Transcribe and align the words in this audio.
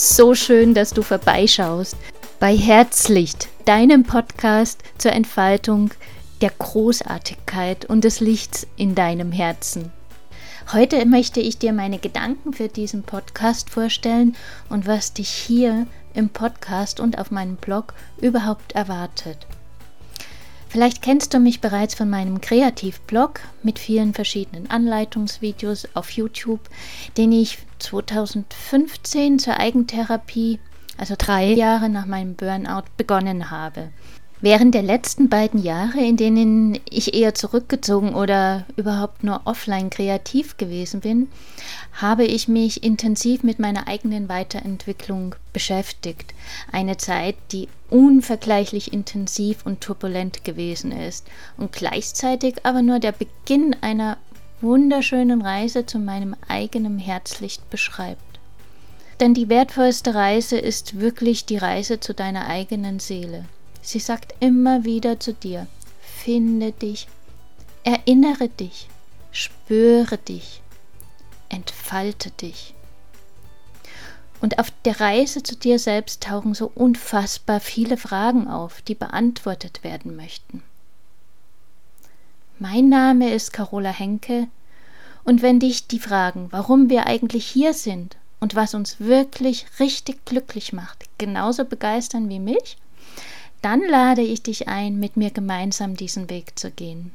so 0.00 0.34
schön, 0.34 0.72
dass 0.72 0.92
du 0.92 1.02
vorbeischaust 1.02 1.94
bei 2.38 2.56
Herzlicht, 2.56 3.48
deinem 3.66 4.04
Podcast 4.04 4.82
zur 4.96 5.12
Entfaltung 5.12 5.90
der 6.40 6.50
Großartigkeit 6.58 7.84
und 7.84 8.04
des 8.04 8.20
Lichts 8.20 8.66
in 8.76 8.94
deinem 8.94 9.30
Herzen. 9.30 9.92
Heute 10.72 11.04
möchte 11.04 11.40
ich 11.40 11.58
dir 11.58 11.74
meine 11.74 11.98
Gedanken 11.98 12.54
für 12.54 12.68
diesen 12.68 13.02
Podcast 13.02 13.68
vorstellen 13.68 14.36
und 14.70 14.86
was 14.86 15.12
dich 15.12 15.28
hier 15.28 15.86
im 16.14 16.30
Podcast 16.30 16.98
und 16.98 17.18
auf 17.18 17.30
meinem 17.30 17.56
Blog 17.56 17.92
überhaupt 18.22 18.72
erwartet. 18.72 19.46
Vielleicht 20.70 21.02
kennst 21.02 21.34
du 21.34 21.40
mich 21.40 21.60
bereits 21.60 21.96
von 21.96 22.08
meinem 22.08 22.40
Kreativblog 22.40 23.40
mit 23.64 23.80
vielen 23.80 24.14
verschiedenen 24.14 24.70
Anleitungsvideos 24.70 25.88
auf 25.94 26.12
YouTube, 26.12 26.60
den 27.16 27.32
ich 27.32 27.58
2015 27.80 29.40
zur 29.40 29.58
Eigentherapie, 29.58 30.60
also 30.96 31.16
drei 31.18 31.46
Jahre 31.46 31.88
nach 31.88 32.06
meinem 32.06 32.36
Burnout, 32.36 32.84
begonnen 32.96 33.50
habe. 33.50 33.88
Während 34.42 34.74
der 34.74 34.82
letzten 34.82 35.28
beiden 35.28 35.62
Jahre, 35.62 36.00
in 36.00 36.16
denen 36.16 36.78
ich 36.88 37.12
eher 37.12 37.34
zurückgezogen 37.34 38.14
oder 38.14 38.64
überhaupt 38.76 39.22
nur 39.22 39.42
offline 39.44 39.90
kreativ 39.90 40.56
gewesen 40.56 41.00
bin, 41.00 41.28
habe 41.92 42.24
ich 42.24 42.48
mich 42.48 42.82
intensiv 42.82 43.42
mit 43.42 43.58
meiner 43.58 43.86
eigenen 43.86 44.30
Weiterentwicklung 44.30 45.34
beschäftigt. 45.52 46.32
Eine 46.72 46.96
Zeit, 46.96 47.36
die 47.52 47.68
unvergleichlich 47.90 48.94
intensiv 48.94 49.66
und 49.66 49.82
turbulent 49.82 50.42
gewesen 50.42 50.90
ist 50.90 51.26
und 51.58 51.72
gleichzeitig 51.72 52.64
aber 52.64 52.80
nur 52.80 52.98
der 52.98 53.12
Beginn 53.12 53.76
einer 53.82 54.16
wunderschönen 54.62 55.42
Reise 55.42 55.84
zu 55.84 55.98
meinem 55.98 56.34
eigenen 56.48 56.98
Herzlicht 56.98 57.68
beschreibt. 57.68 58.40
Denn 59.20 59.34
die 59.34 59.50
wertvollste 59.50 60.14
Reise 60.14 60.56
ist 60.56 60.98
wirklich 60.98 61.44
die 61.44 61.58
Reise 61.58 62.00
zu 62.00 62.14
deiner 62.14 62.46
eigenen 62.46 63.00
Seele. 63.00 63.44
Sie 63.82 63.98
sagt 63.98 64.34
immer 64.40 64.84
wieder 64.84 65.18
zu 65.20 65.32
dir, 65.32 65.66
finde 66.00 66.72
dich, 66.72 67.08
erinnere 67.84 68.48
dich, 68.48 68.88
spüre 69.32 70.18
dich, 70.18 70.62
entfalte 71.48 72.30
dich. 72.30 72.74
Und 74.40 74.58
auf 74.58 74.70
der 74.84 75.00
Reise 75.00 75.42
zu 75.42 75.56
dir 75.56 75.78
selbst 75.78 76.22
tauchen 76.22 76.54
so 76.54 76.70
unfassbar 76.74 77.60
viele 77.60 77.96
Fragen 77.96 78.48
auf, 78.48 78.80
die 78.82 78.94
beantwortet 78.94 79.84
werden 79.84 80.16
möchten. 80.16 80.62
Mein 82.58 82.88
Name 82.88 83.32
ist 83.32 83.52
Carola 83.52 83.90
Henke, 83.90 84.48
und 85.24 85.42
wenn 85.42 85.60
dich 85.60 85.86
die 85.86 85.98
Fragen, 85.98 86.48
warum 86.50 86.88
wir 86.88 87.06
eigentlich 87.06 87.46
hier 87.46 87.74
sind 87.74 88.16
und 88.40 88.54
was 88.54 88.74
uns 88.74 89.00
wirklich 89.00 89.66
richtig 89.78 90.24
glücklich 90.24 90.72
macht, 90.72 91.04
genauso 91.18 91.64
begeistern 91.64 92.28
wie 92.28 92.38
mich, 92.38 92.78
dann 93.62 93.82
lade 93.88 94.22
ich 94.22 94.42
dich 94.42 94.68
ein, 94.68 94.98
mit 94.98 95.16
mir 95.16 95.30
gemeinsam 95.30 95.96
diesen 95.96 96.30
Weg 96.30 96.58
zu 96.58 96.70
gehen. 96.70 97.12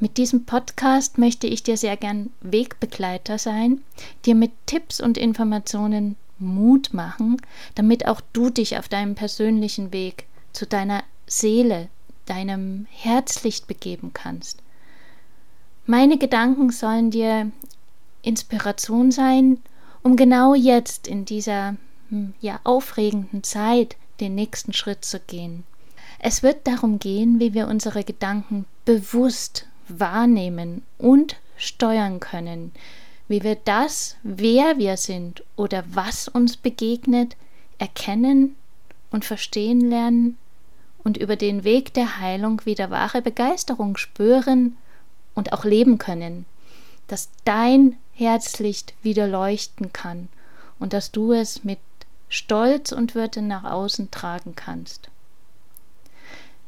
Mit 0.00 0.18
diesem 0.18 0.44
Podcast 0.44 1.18
möchte 1.18 1.46
ich 1.46 1.62
dir 1.62 1.76
sehr 1.76 1.96
gern 1.96 2.30
Wegbegleiter 2.40 3.38
sein, 3.38 3.80
dir 4.26 4.34
mit 4.34 4.50
Tipps 4.66 5.00
und 5.00 5.16
Informationen 5.16 6.16
Mut 6.38 6.92
machen, 6.92 7.40
damit 7.74 8.06
auch 8.06 8.20
du 8.32 8.50
dich 8.50 8.76
auf 8.76 8.88
deinem 8.88 9.14
persönlichen 9.14 9.92
Weg 9.92 10.26
zu 10.52 10.66
deiner 10.66 11.04
Seele, 11.26 11.88
deinem 12.26 12.86
Herzlicht 12.90 13.66
begeben 13.66 14.10
kannst. 14.12 14.58
Meine 15.86 16.18
Gedanken 16.18 16.70
sollen 16.70 17.10
dir 17.10 17.50
Inspiration 18.22 19.10
sein, 19.10 19.58
um 20.02 20.16
genau 20.16 20.54
jetzt 20.54 21.06
in 21.06 21.24
dieser 21.24 21.76
hm, 22.08 22.34
ja 22.40 22.60
aufregenden 22.64 23.42
Zeit 23.42 23.96
den 24.20 24.34
nächsten 24.34 24.72
Schritt 24.72 25.04
zu 25.04 25.20
gehen. 25.20 25.64
Es 26.18 26.42
wird 26.42 26.66
darum 26.66 26.98
gehen, 26.98 27.40
wie 27.40 27.54
wir 27.54 27.68
unsere 27.68 28.04
Gedanken 28.04 28.64
bewusst 28.84 29.66
wahrnehmen 29.88 30.82
und 30.98 31.36
steuern 31.56 32.20
können, 32.20 32.72
wie 33.28 33.42
wir 33.42 33.56
das, 33.56 34.16
wer 34.22 34.78
wir 34.78 34.96
sind 34.96 35.42
oder 35.56 35.84
was 35.88 36.28
uns 36.28 36.56
begegnet, 36.56 37.36
erkennen 37.78 38.56
und 39.10 39.24
verstehen 39.24 39.80
lernen 39.80 40.38
und 41.02 41.16
über 41.16 41.36
den 41.36 41.64
Weg 41.64 41.92
der 41.94 42.18
Heilung 42.18 42.62
wieder 42.64 42.90
wahre 42.90 43.22
Begeisterung 43.22 43.96
spüren 43.96 44.76
und 45.34 45.52
auch 45.52 45.64
leben 45.64 45.98
können, 45.98 46.46
dass 47.08 47.28
dein 47.44 47.96
Herzlicht 48.14 48.94
wieder 49.02 49.26
leuchten 49.26 49.92
kann 49.92 50.28
und 50.78 50.92
dass 50.92 51.10
du 51.10 51.32
es 51.32 51.64
mit 51.64 51.78
Stolz 52.34 52.90
und 52.90 53.14
Würde 53.14 53.42
nach 53.42 53.62
außen 53.62 54.10
tragen 54.10 54.56
kannst. 54.56 55.08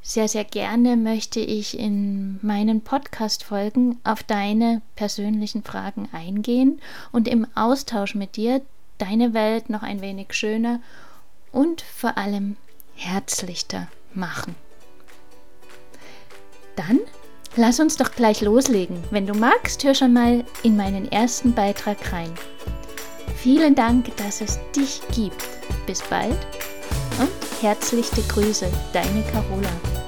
Sehr, 0.00 0.26
sehr 0.26 0.44
gerne 0.44 0.96
möchte 0.96 1.38
ich 1.38 1.78
in 1.78 2.38
meinen 2.40 2.80
Podcast-Folgen 2.80 3.98
auf 4.02 4.22
deine 4.22 4.80
persönlichen 4.96 5.62
Fragen 5.62 6.08
eingehen 6.12 6.80
und 7.12 7.28
im 7.28 7.46
Austausch 7.54 8.14
mit 8.14 8.36
dir 8.36 8.62
deine 8.96 9.34
Welt 9.34 9.68
noch 9.68 9.82
ein 9.82 10.00
wenig 10.00 10.32
schöner 10.32 10.80
und 11.52 11.82
vor 11.82 12.16
allem 12.16 12.56
herzlichter 12.94 13.88
machen. 14.14 14.54
Dann 16.74 17.00
lass 17.56 17.80
uns 17.80 17.98
doch 17.98 18.12
gleich 18.12 18.40
loslegen. 18.40 19.04
Wenn 19.10 19.26
du 19.26 19.34
magst, 19.34 19.84
hör 19.84 19.94
schon 19.94 20.14
mal 20.14 20.42
in 20.62 20.78
meinen 20.78 21.12
ersten 21.12 21.52
Beitrag 21.52 22.14
rein. 22.14 22.32
Vielen 23.42 23.74
Dank, 23.74 24.14
dass 24.18 24.42
es 24.42 24.58
dich 24.76 25.00
gibt. 25.14 25.42
Bis 25.86 26.02
bald 26.02 26.38
und 27.18 27.62
herzliche 27.62 28.22
Grüße, 28.28 28.70
deine 28.92 29.22
Carola. 29.32 29.99